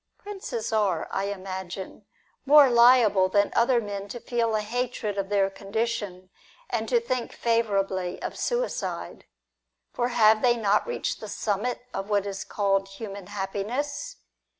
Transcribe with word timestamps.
Princes 0.17 0.73
are, 0.73 1.07
I 1.11 1.25
imagine, 1.25 2.07
more 2.43 2.71
liable 2.71 3.29
than 3.29 3.51
other 3.55 3.79
men 3.79 4.07
to 4.07 4.19
feel 4.19 4.55
a 4.55 4.61
hatred 4.61 5.15
of 5.15 5.29
their 5.29 5.47
condition, 5.51 6.31
and 6.71 6.89
to 6.89 6.99
think 6.99 7.31
favourably 7.31 8.19
of 8.19 8.35
suicide. 8.35 9.25
For 9.93 10.07
have 10.07 10.41
they 10.41 10.57
not 10.57 10.87
reached 10.87 11.19
the 11.19 11.27
summit 11.27 11.81
of 11.93 12.09
what 12.09 12.25
is 12.25 12.43
called 12.43 12.87
human 12.87 13.27
happiness 13.27 14.15